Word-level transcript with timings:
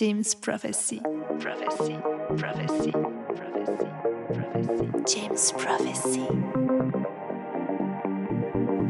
James 0.00 0.34
Prophecy. 0.40 1.02
Prophecy. 1.40 1.98
Prophecy. 2.38 2.90
Prophecy. 3.36 3.92
Prophecy. 4.32 4.88
James 5.06 5.52
Prophecy. 5.52 6.26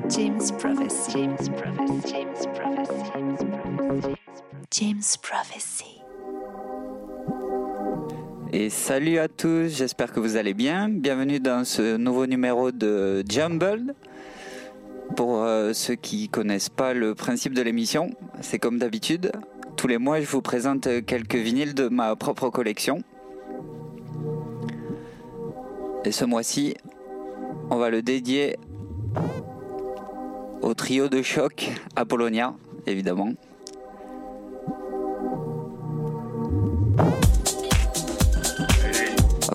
James 0.09 0.53
Prophecy. 0.53 1.11
James 1.11 1.49
Prophecy. 1.49 2.07
James 2.07 2.47
Prophecy. 2.55 3.11
James 3.11 3.37
Prophecy. 3.51 4.15
James 4.71 5.17
Prophecy. 5.21 6.01
Et 8.53 8.71
salut 8.71 9.19
à 9.19 9.27
tous, 9.27 9.67
j'espère 9.67 10.13
que 10.13 10.21
vous 10.21 10.37
allez 10.37 10.55
bien. 10.55 10.89
Bienvenue 10.89 11.41
dans 11.41 11.65
ce 11.65 11.97
nouveau 11.97 12.27
numéro 12.27 12.71
de 12.71 13.25
Jumble. 13.29 13.97
Pour 15.17 15.43
euh, 15.43 15.73
ceux 15.73 15.97
qui 15.97 16.29
connaissent 16.29 16.69
pas 16.69 16.95
le 16.95 17.17
principe 17.17 17.55
de 17.55 17.63
l'émission, 17.63 18.11
c'est 18.43 18.61
comme 18.61 18.79
d'habitude. 18.79 19.33
Tous 19.81 19.89
les 19.89 19.97
mois, 19.97 20.21
je 20.21 20.27
vous 20.27 20.43
présente 20.43 20.89
quelques 21.07 21.37
vinyles 21.37 21.73
de 21.73 21.89
ma 21.89 22.15
propre 22.15 22.51
collection. 22.51 23.03
Et 26.05 26.13
ce 26.13 26.27
mois-ci, 26.27 26.77
on 27.71 27.79
va 27.79 27.89
le 27.89 28.03
dédier 28.03 28.59
au 30.61 30.75
trio 30.75 31.09
de 31.09 31.23
choc 31.23 31.71
Apollonia, 31.97 32.53
évidemment. 32.87 33.33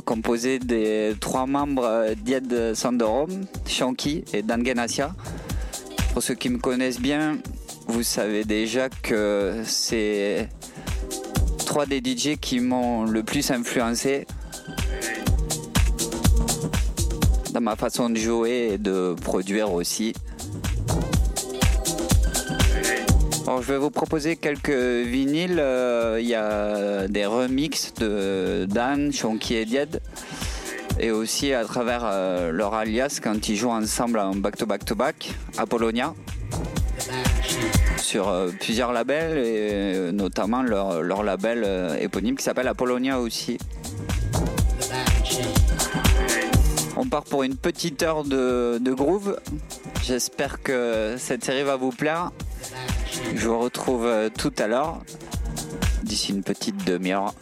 composé 0.05 0.57
des 0.57 1.13
trois 1.19 1.45
membres 1.45 2.15
d'Ied 2.15 2.73
Sandorom, 2.73 3.29
Shanky 3.67 4.25
et 4.33 4.41
Dan 4.41 4.63
Ganassia. 4.63 5.13
Pour 6.13 6.23
ceux 6.23 6.33
qui 6.33 6.49
me 6.49 6.57
connaissent 6.57 6.99
bien, 6.99 7.37
vous 7.87 8.03
savez 8.03 8.43
déjà 8.43 8.89
que 8.89 9.61
c'est 9.65 10.49
trois 11.65 11.85
des 11.85 11.99
DJ 11.99 12.37
qui 12.39 12.59
m'ont 12.59 13.05
le 13.05 13.23
plus 13.23 13.51
influencé 13.51 14.25
dans 17.53 17.61
ma 17.61 17.75
façon 17.75 18.09
de 18.09 18.17
jouer 18.17 18.71
et 18.73 18.77
de 18.77 19.15
produire 19.21 19.71
aussi. 19.71 20.13
Je 23.47 23.71
vais 23.71 23.77
vous 23.77 23.91
proposer 23.91 24.35
quelques 24.35 24.69
vinyles. 24.69 25.59
Euh, 25.59 26.17
il 26.19 26.27
y 26.27 26.35
a 26.35 27.07
des 27.07 27.25
remixes 27.25 27.93
de 27.93 28.65
Dan, 28.69 29.13
Shonky 29.13 29.55
et 29.55 29.65
Died. 29.65 30.01
Et 30.99 31.11
aussi 31.11 31.53
à 31.53 31.63
travers 31.63 32.01
euh, 32.03 32.51
leur 32.51 32.73
alias 32.73 33.19
quand 33.21 33.47
ils 33.47 33.55
jouent 33.55 33.69
ensemble 33.69 34.19
en 34.19 34.35
back-to-back-to-back, 34.35 35.33
Apollonia. 35.57 36.13
Sur 38.05 38.29
euh, 38.29 38.51
plusieurs 38.59 38.93
labels 38.93 39.39
et 39.39 40.11
notamment 40.11 40.61
leur, 40.61 41.23
label 41.23 41.65
éponyme 41.99 42.35
qui 42.35 42.43
s'appelle 42.43 42.67
Apollonia 42.67 43.19
aussi. 43.19 43.57
On 46.97 47.07
part 47.07 47.23
pour 47.23 47.41
une 47.41 47.55
petite 47.55 48.03
heure 48.03 48.23
de, 48.23 48.79
groove. 48.93 49.39
J'espère 50.03 50.61
que 50.61 51.15
cette 51.17 51.43
série 51.43 51.63
va 51.63 51.77
vous 51.77 51.89
plaire. 51.89 52.31
Je 53.33 53.47
vous 53.47 53.59
retrouve 53.59 54.05
euh, 54.05 54.29
tout 54.29 54.53
à 54.59 54.67
l'heure, 54.67 55.01
d'ici 56.03 56.31
une 56.31 56.43
petite 56.43 56.85
demi-heure. 56.85 57.33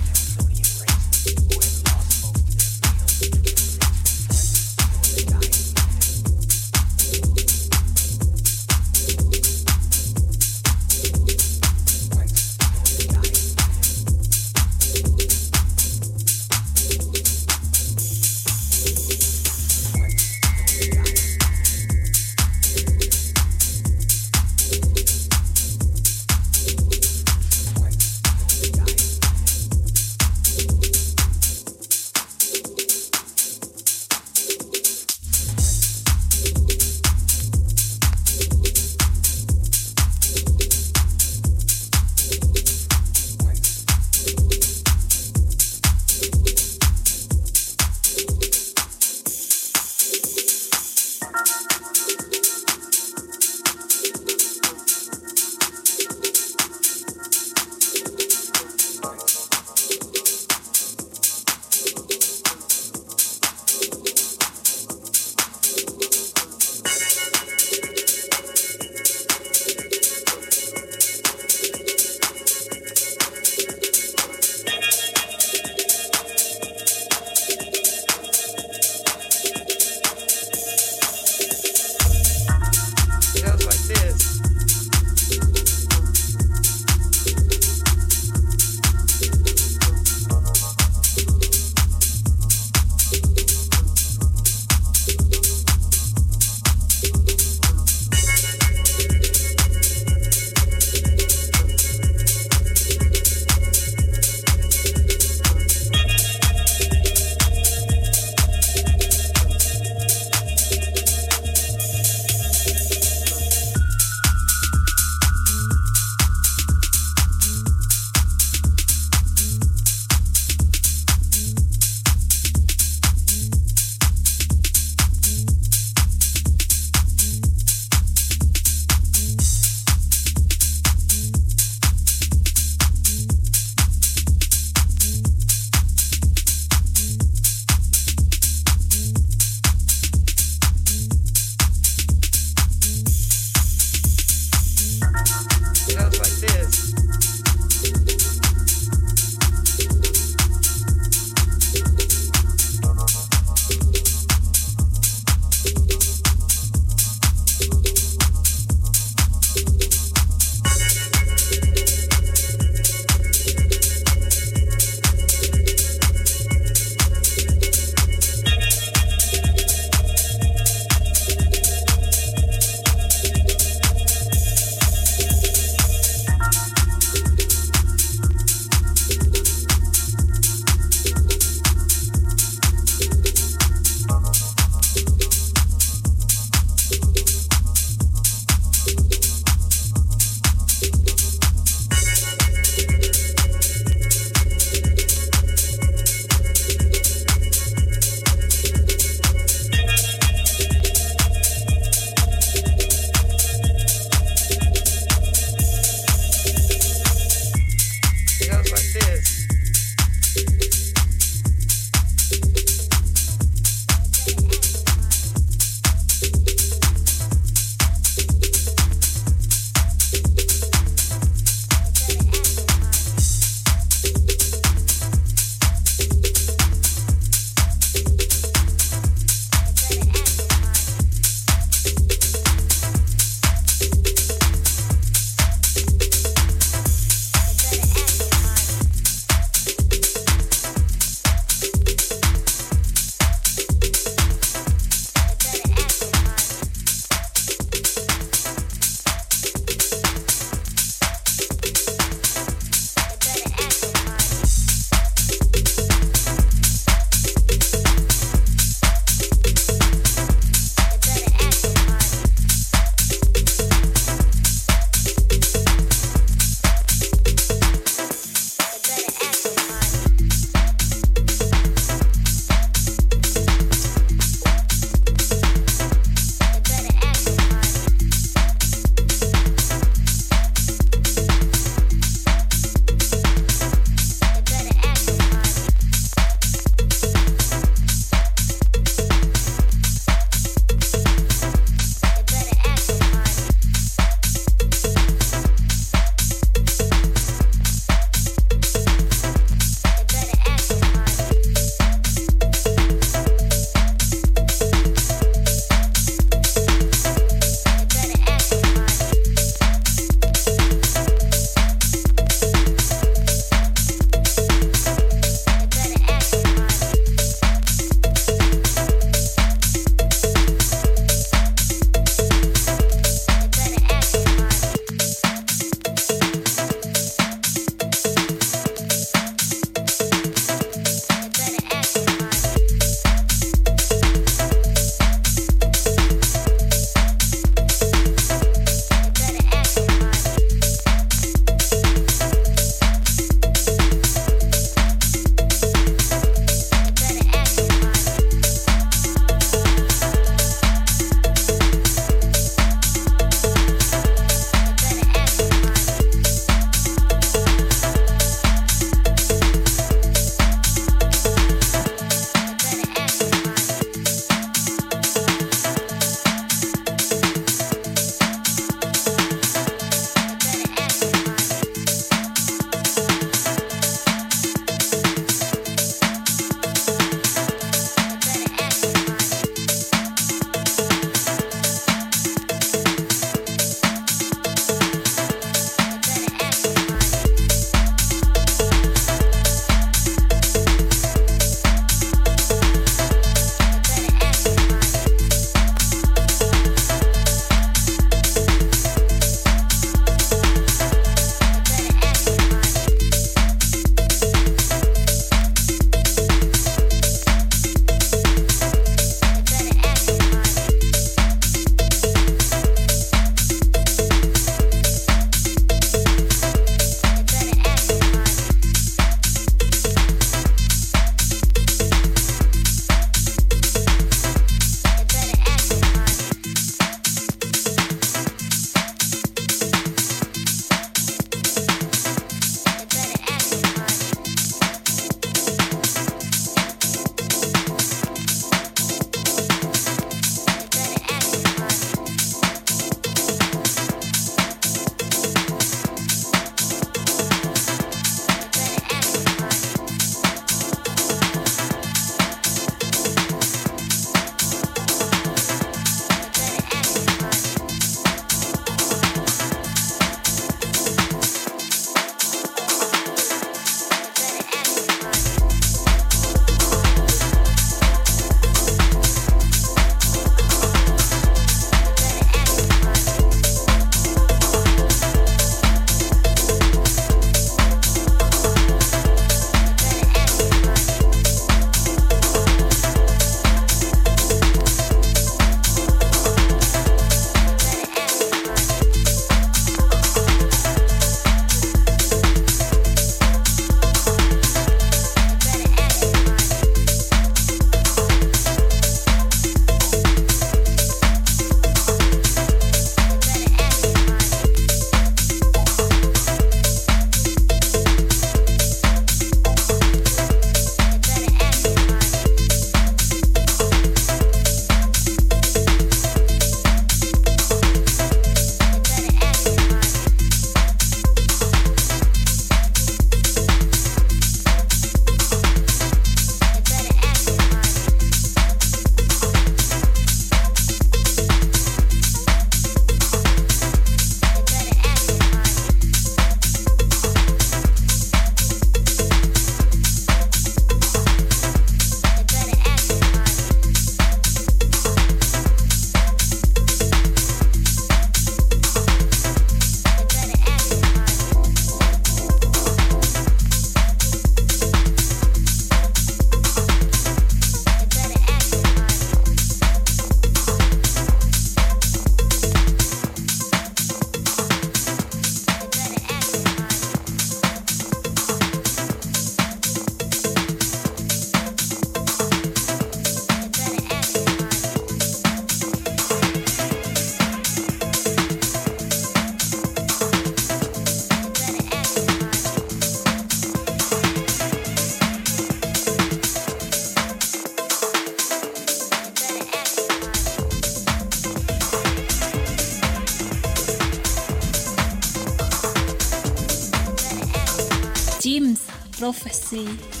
Prophecy. 599.11 600.00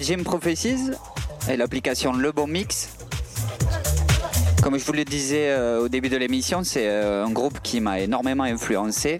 Jim 0.00 0.22
Prophecies 0.24 0.92
et 1.50 1.56
l'application 1.56 2.12
Le 2.12 2.30
Bon 2.30 2.46
Mix. 2.46 2.90
Comme 4.62 4.78
je 4.78 4.84
vous 4.84 4.92
le 4.92 5.04
disais 5.04 5.48
euh, 5.48 5.80
au 5.80 5.88
début 5.88 6.08
de 6.08 6.16
l'émission, 6.16 6.62
c'est 6.62 6.88
euh, 6.88 7.24
un 7.24 7.30
groupe 7.30 7.60
qui 7.62 7.80
m'a 7.80 8.00
énormément 8.00 8.44
influencé. 8.44 9.18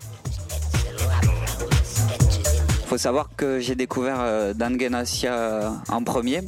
faut 2.87 2.97
savoir 2.97 3.29
que 3.37 3.61
j'ai 3.61 3.75
découvert 3.75 4.19
euh, 4.21 4.55
Dan 4.55 4.81
Genasia 4.81 5.75
en 5.89 6.03
premier 6.05 6.43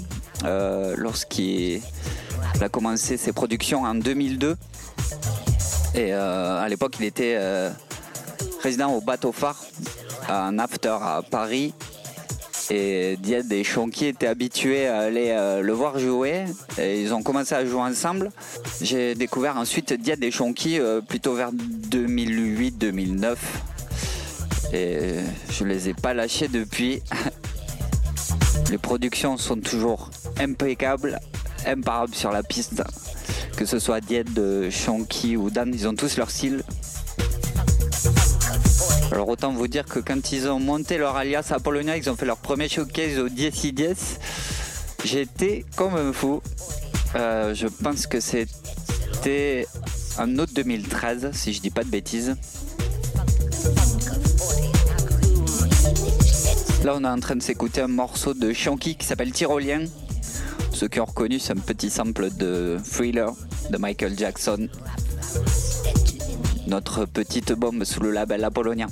lorsqu'il 0.96 1.82
a 2.60 2.68
commencé 2.68 3.16
ses 3.16 3.32
productions 3.32 3.82
en 3.82 3.94
2002. 3.94 4.56
Et 5.94 6.12
à 6.12 6.66
l'époque, 6.68 6.96
il 6.98 7.04
était 7.04 7.38
résident 8.62 8.90
au 8.90 9.00
Bateau 9.00 9.32
Phare, 9.32 9.62
un 10.28 10.58
after 10.58 10.96
à 11.02 11.22
Paris. 11.28 11.74
Et 12.70 13.16
Died 13.20 13.52
et 13.52 13.64
Chonky 13.64 14.06
étaient 14.06 14.28
habitués 14.28 14.86
à 14.86 15.00
aller 15.00 15.30
euh, 15.30 15.60
le 15.60 15.72
voir 15.72 15.98
jouer. 15.98 16.44
Et 16.78 17.02
ils 17.02 17.12
ont 17.12 17.22
commencé 17.22 17.54
à 17.54 17.64
jouer 17.66 17.80
ensemble. 17.80 18.30
J'ai 18.80 19.16
découvert 19.16 19.56
ensuite 19.56 19.92
Died 19.92 20.22
et 20.22 20.30
Chonky 20.30 20.78
euh, 20.78 21.00
plutôt 21.00 21.34
vers 21.34 21.52
2008-2009. 21.52 23.36
Et 24.72 25.14
je 25.50 25.64
les 25.64 25.88
ai 25.88 25.94
pas 25.94 26.14
lâchés 26.14 26.46
depuis. 26.46 27.02
Les 28.70 28.78
productions 28.78 29.36
sont 29.36 29.56
toujours 29.56 30.10
impeccables, 30.38 31.18
imparables 31.66 32.14
sur 32.14 32.30
la 32.30 32.44
piste. 32.44 32.84
Que 33.56 33.64
ce 33.64 33.80
soit 33.80 34.00
Died, 34.00 34.32
de 34.32 34.70
Chonky 34.70 35.36
ou 35.36 35.50
Dan, 35.50 35.72
ils 35.74 35.88
ont 35.88 35.94
tous 35.94 36.16
leur 36.16 36.30
style. 36.30 36.62
Alors 39.12 39.28
autant 39.28 39.52
vous 39.52 39.66
dire 39.66 39.84
que 39.86 39.98
quand 39.98 40.32
ils 40.32 40.48
ont 40.48 40.60
monté 40.60 40.96
leur 40.96 41.16
alias 41.16 41.50
à 41.50 41.58
Polonia, 41.58 41.96
ils 41.96 42.08
ont 42.08 42.16
fait 42.16 42.26
leur 42.26 42.36
premier 42.36 42.68
showcase 42.68 43.18
au 43.18 43.28
Dieci 43.28 43.72
Dies. 43.72 44.18
J'étais 45.04 45.64
comme 45.74 45.96
un 45.96 46.12
fou. 46.12 46.40
Euh, 47.16 47.52
je 47.54 47.66
pense 47.66 48.06
que 48.06 48.20
c'était 48.20 49.66
en 50.16 50.38
août 50.38 50.50
2013, 50.54 51.30
si 51.32 51.52
je 51.52 51.60
dis 51.60 51.70
pas 51.70 51.82
de 51.82 51.88
bêtises. 51.88 52.36
Là, 56.84 56.94
on 56.96 57.04
est 57.04 57.08
en 57.08 57.20
train 57.20 57.36
de 57.36 57.42
s'écouter 57.42 57.80
un 57.80 57.88
morceau 57.88 58.32
de 58.32 58.52
Shanky 58.52 58.94
qui 58.96 59.06
s'appelle 59.06 59.32
Tyrolien. 59.32 59.84
Ceux 60.72 60.88
qui 60.88 61.00
ont 61.00 61.04
reconnu, 61.04 61.38
c'est 61.40 61.52
un 61.52 61.60
petit 61.60 61.90
sample 61.90 62.30
de 62.30 62.78
Thriller 62.82 63.32
de 63.70 63.76
Michael 63.76 64.16
Jackson. 64.16 64.68
Notre 66.70 67.04
petite 67.04 67.52
bombe 67.52 67.82
sous 67.82 67.98
le 67.98 68.12
label 68.12 68.44
Apollonia. 68.44 68.86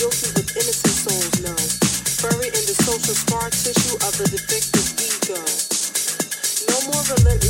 guilty 0.00 0.32
with 0.32 0.56
innocent 0.56 0.96
souls 0.96 1.36
know, 1.44 1.60
buried 2.24 2.56
in 2.56 2.64
the 2.64 2.76
social 2.88 3.12
scar 3.12 3.50
tissue 3.50 3.96
of 4.00 4.16
the 4.16 4.24
defective 4.32 4.88
ego. 4.96 5.36
No 6.72 6.76
more 6.88 7.04
relentless. 7.12 7.49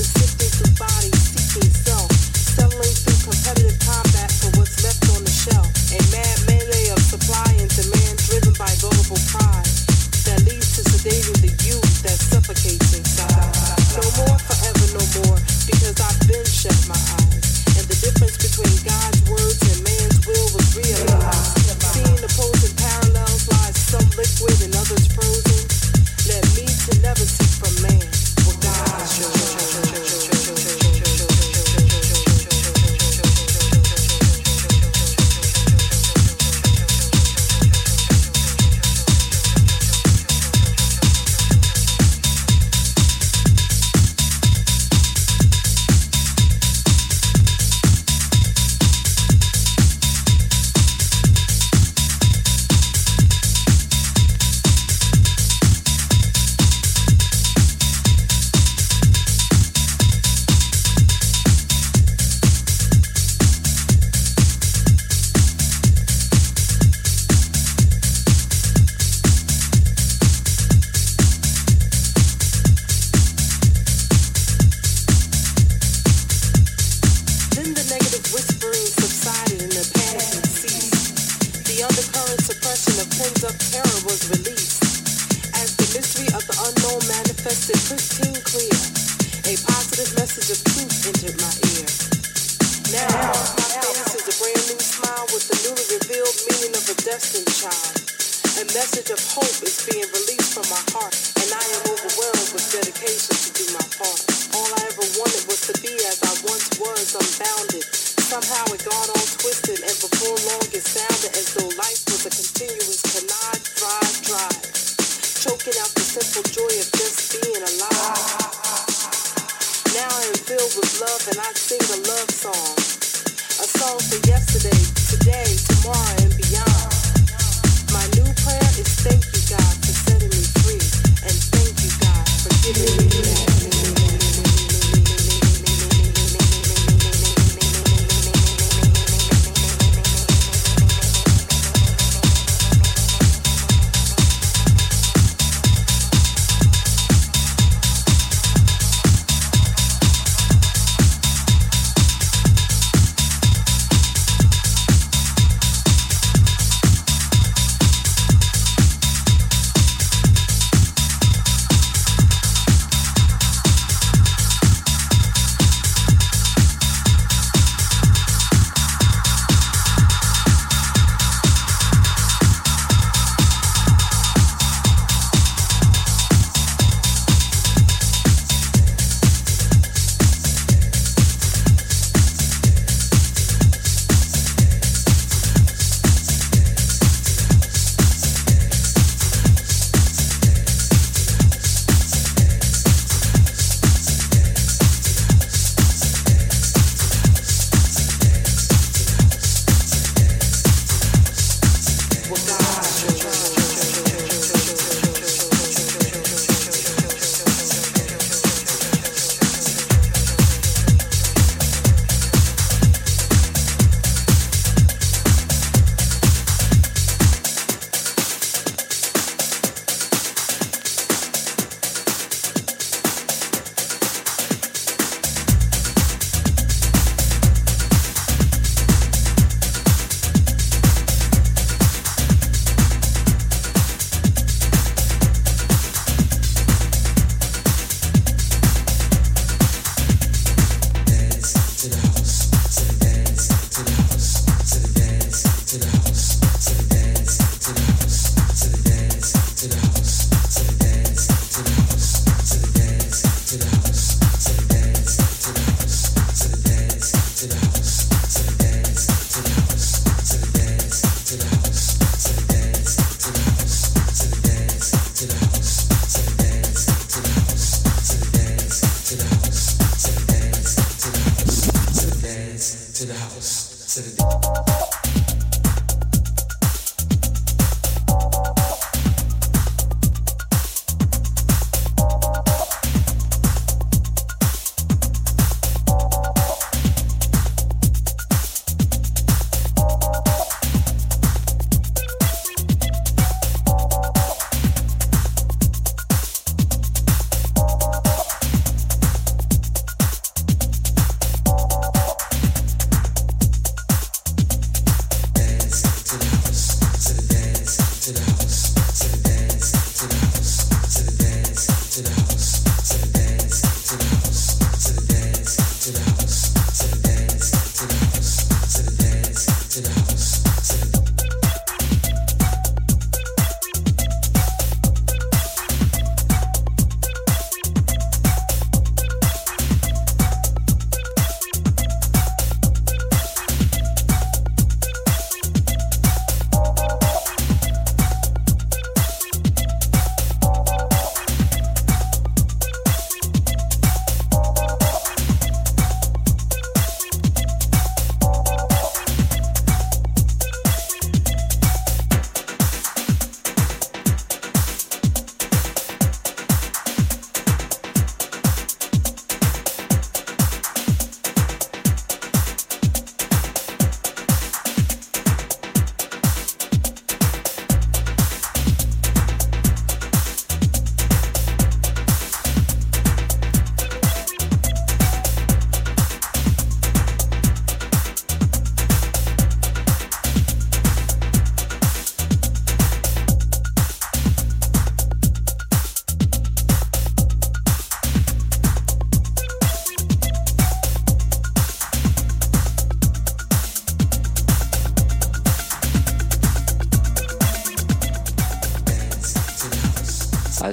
do 103.66 103.74
my 103.74 103.80
part. 103.98 104.39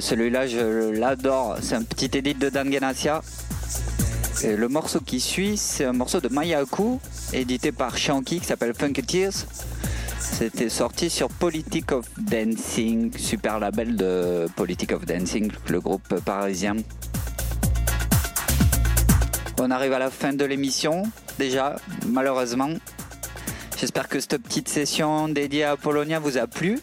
Celui-là, 0.08 0.46
je 0.46 0.88
l'adore. 0.90 1.58
C'est 1.60 1.74
un 1.74 1.82
petit 1.82 2.16
edit 2.16 2.32
de 2.32 2.48
Dan 2.48 2.70
Ganassia. 2.70 3.20
Et 4.42 4.56
le 4.56 4.68
morceau 4.68 5.00
qui 5.00 5.20
suit, 5.20 5.58
c'est 5.58 5.84
un 5.84 5.92
morceau 5.92 6.18
de 6.18 6.28
Mayaku, 6.28 6.98
édité 7.34 7.72
par 7.72 7.98
Shanky, 7.98 8.40
qui 8.40 8.46
s'appelle 8.46 8.72
Funketeers. 8.72 9.44
C'était 10.18 10.70
sorti 10.70 11.10
sur 11.10 11.28
Politic 11.28 11.92
of 11.92 12.06
Dancing, 12.16 13.12
super 13.18 13.58
label 13.58 13.96
de 13.96 14.46
Politic 14.56 14.92
of 14.92 15.04
Dancing, 15.04 15.52
le 15.68 15.78
groupe 15.78 16.20
parisien. 16.24 16.76
On 19.60 19.70
arrive 19.70 19.92
à 19.92 19.98
la 19.98 20.10
fin 20.10 20.32
de 20.32 20.44
l'émission, 20.46 21.02
déjà, 21.38 21.76
malheureusement. 22.06 22.70
J'espère 23.78 24.08
que 24.08 24.20
cette 24.20 24.38
petite 24.38 24.70
session 24.70 25.28
dédiée 25.28 25.64
à 25.64 25.76
Polonia 25.76 26.18
vous 26.18 26.38
a 26.38 26.46
plu. 26.46 26.80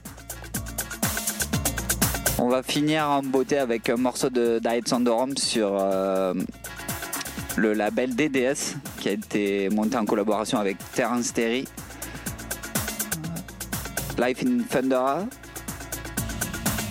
On 2.45 2.49
va 2.49 2.61
finir 2.61 3.09
en 3.09 3.23
beauté 3.23 3.57
avec 3.57 3.89
un 3.89 3.95
morceau 3.95 4.29
de 4.29 4.59
Diet 4.59 4.87
Sandorum 4.87 5.35
sur 5.35 5.75
euh, 5.81 6.31
le 7.57 7.73
label 7.73 8.15
DDS 8.15 8.75
qui 8.99 9.09
a 9.09 9.13
été 9.13 9.67
monté 9.71 9.97
en 9.97 10.05
collaboration 10.05 10.59
avec 10.59 10.77
Terence 10.93 11.33
Terry. 11.33 11.65
Life 14.19 14.43
in 14.45 14.59
Thundera. 14.69 15.25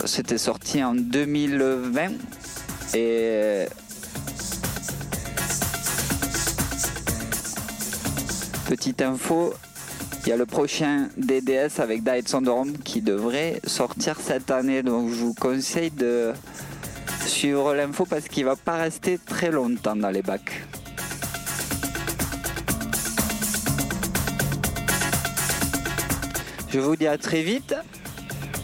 C'était 0.03 0.37
sorti 0.37 0.83
en 0.83 0.93
2020 0.93 2.09
et 2.93 3.65
petite 8.67 9.01
info, 9.01 9.53
il 10.25 10.29
y 10.29 10.31
a 10.31 10.37
le 10.37 10.47
prochain 10.47 11.09
DDS 11.17 11.79
avec 11.79 12.03
Diet 12.03 12.27
Sandorum 12.27 12.77
qui 12.79 13.01
devrait 13.01 13.61
sortir 13.65 14.19
cette 14.19 14.49
année. 14.49 14.81
Donc 14.81 15.09
je 15.09 15.23
vous 15.23 15.35
conseille 15.35 15.91
de 15.91 16.33
suivre 17.27 17.75
l'info 17.75 18.05
parce 18.05 18.27
qu'il 18.27 18.45
va 18.45 18.55
pas 18.55 18.77
rester 18.77 19.19
très 19.23 19.51
longtemps 19.51 19.95
dans 19.95 20.09
les 20.09 20.23
bacs. 20.23 20.63
Je 26.69 26.79
vous 26.79 26.95
dis 26.95 27.07
à 27.07 27.19
très 27.19 27.43
vite. 27.43 27.75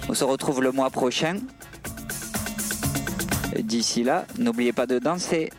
On 0.10 0.16
se 0.16 0.24
retrouve 0.24 0.64
le 0.64 0.72
mois 0.72 0.90
prochain. 0.90 1.38
D'ici 3.60 4.04
là, 4.04 4.26
n'oubliez 4.40 4.74
pas 4.74 4.88
de 4.88 4.98
danser. 4.98 5.52